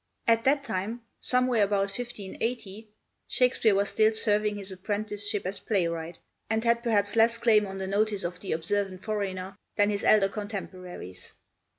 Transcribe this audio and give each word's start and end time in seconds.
At 0.27 0.45
that 0.45 0.63
time 0.63 1.03
somewhere 1.19 1.61
about 1.63 1.91
1580 1.91 2.89
Shakespeare 3.27 3.75
was 3.75 3.89
still 3.89 4.11
serving 4.11 4.55
his 4.55 4.71
apprenticeship 4.71 5.45
as 5.45 5.59
playwright, 5.59 6.17
and 6.49 6.63
had 6.63 6.81
perhaps 6.81 7.15
less 7.15 7.37
claim 7.37 7.67
on 7.67 7.77
the 7.77 7.85
notice 7.85 8.23
of 8.23 8.39
the 8.39 8.51
observant 8.53 9.03
foreigner 9.03 9.55
than 9.75 9.91
his 9.91 10.03
elder 10.03 10.29
contemporaries. 10.29 11.35